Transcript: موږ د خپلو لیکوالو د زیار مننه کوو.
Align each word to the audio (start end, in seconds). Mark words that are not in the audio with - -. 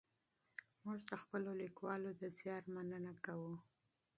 موږ 0.85 0.99
د 1.09 1.11
خپلو 1.21 1.49
لیکوالو 1.61 2.09
د 2.21 2.23
زیار 2.39 2.63
مننه 2.75 3.13
کوو. 3.25 3.53